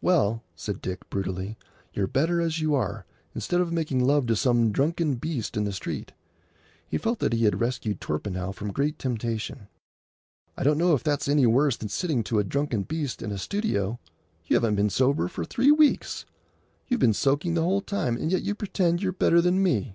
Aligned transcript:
"Well," 0.00 0.42
said 0.56 0.80
Dick, 0.82 1.08
brutally, 1.08 1.56
"you're 1.94 2.08
better 2.08 2.40
as 2.40 2.58
you 2.58 2.74
are, 2.74 3.06
instead 3.32 3.60
of 3.60 3.72
making 3.72 4.04
love 4.04 4.26
to 4.26 4.34
some 4.34 4.72
drunken 4.72 5.14
beast 5.14 5.56
in 5.56 5.62
the 5.62 5.72
street." 5.72 6.10
He 6.88 6.98
felt 6.98 7.20
that 7.20 7.32
he 7.32 7.44
had 7.44 7.60
rescued 7.60 8.00
Torpenhow 8.00 8.50
from 8.50 8.72
great 8.72 8.98
temptation. 8.98 9.68
"I 10.56 10.64
don't 10.64 10.78
know 10.78 10.94
if 10.94 11.04
that's 11.04 11.28
any 11.28 11.46
worse 11.46 11.76
than 11.76 11.90
sitting 11.90 12.24
to 12.24 12.40
a 12.40 12.42
drunken 12.42 12.82
beast 12.82 13.22
in 13.22 13.30
a 13.30 13.38
studio. 13.38 14.00
You 14.46 14.56
haven't 14.56 14.74
been 14.74 14.90
sober 14.90 15.28
for 15.28 15.44
three 15.44 15.70
weeks. 15.70 16.26
You've 16.88 16.98
been 16.98 17.12
soaking 17.14 17.54
the 17.54 17.62
whole 17.62 17.80
time; 17.80 18.16
and 18.16 18.32
yet 18.32 18.42
you 18.42 18.56
pretend 18.56 19.00
you're 19.00 19.12
better 19.12 19.40
than 19.40 19.62
me!" 19.62 19.94